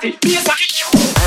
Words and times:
party. 0.00 0.16
Be 0.20 0.36
a. 0.36 1.17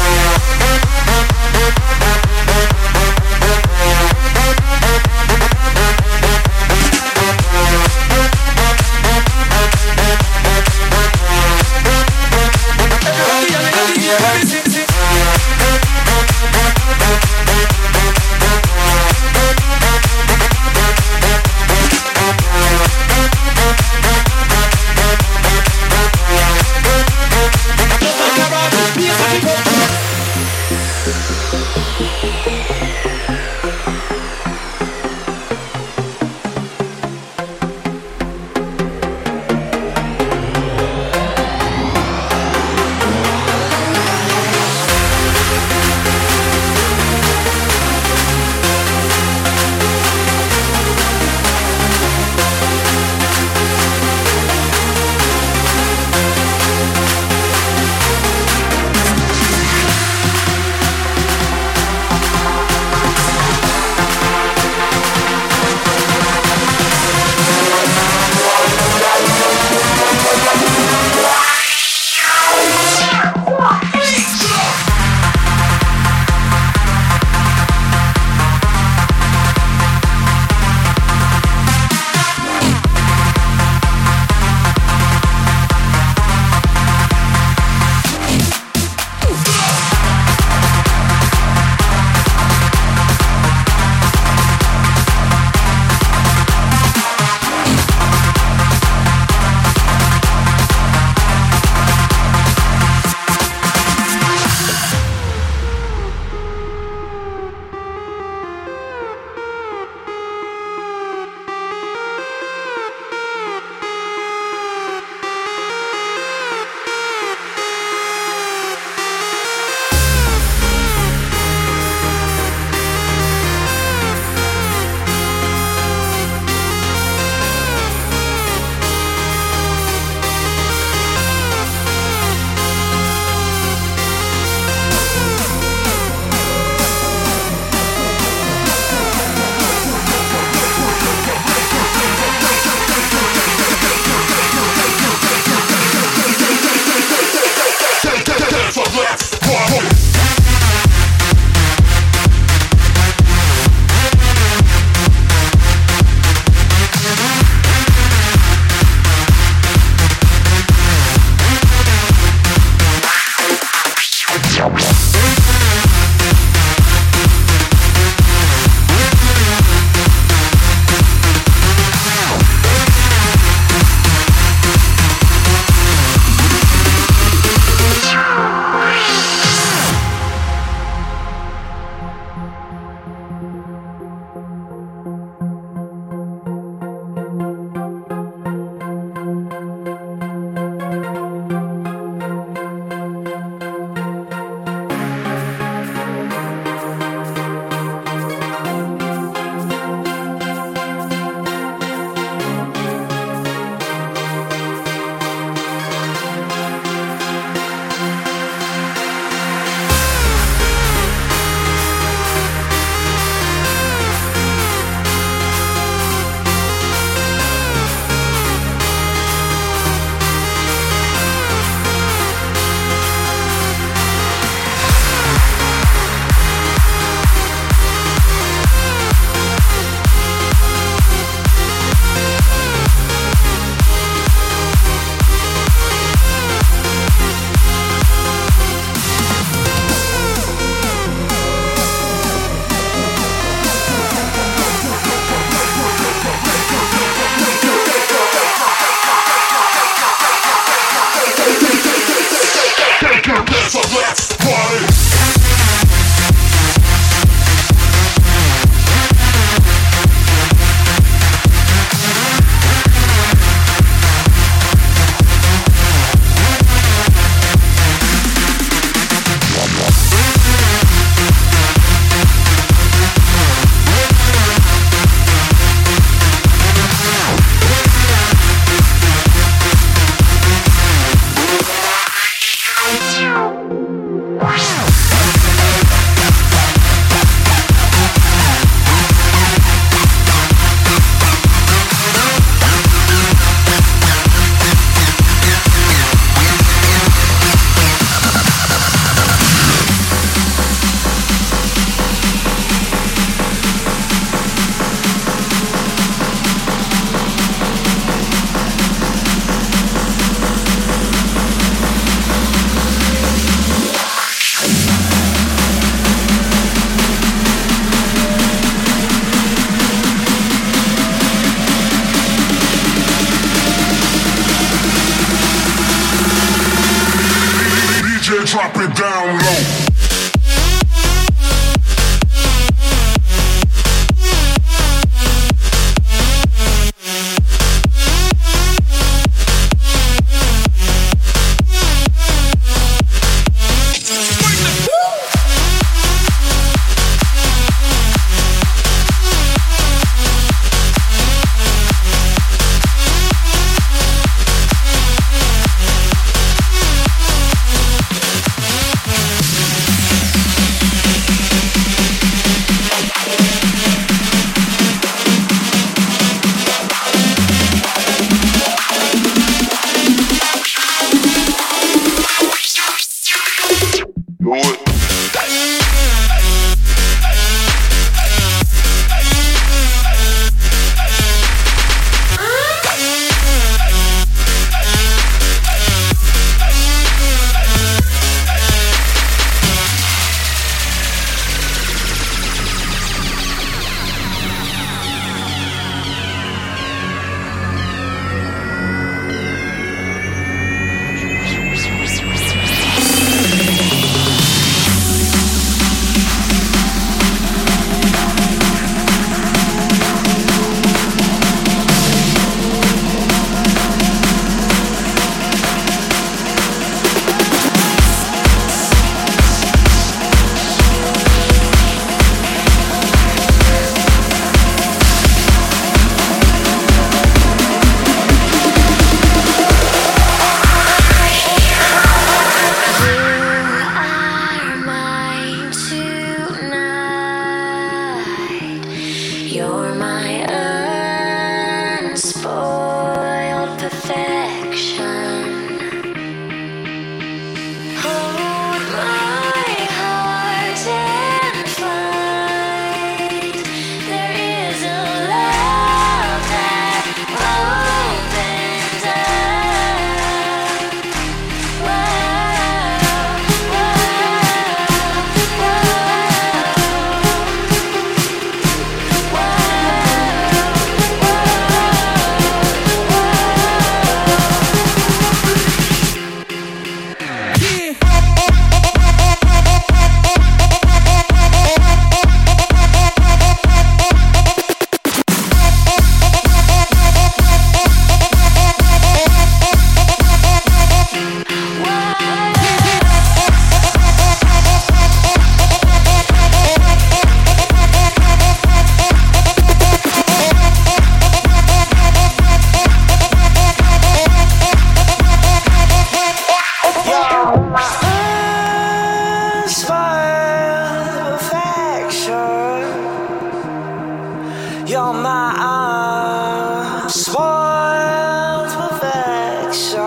wild 517.52 518.70
perfection. 518.80 520.02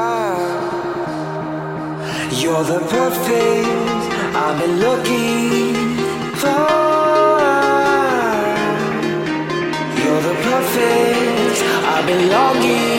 You're 2.40 2.66
the 2.72 2.80
perfect 2.96 4.02
I've 4.42 4.56
been 4.60 4.76
looking 4.86 5.74
for. 6.42 6.66
You're 10.00 10.22
the 10.28 10.36
perfect 10.48 11.56
I've 11.92 12.06
been 12.06 12.24
longing. 12.36 12.93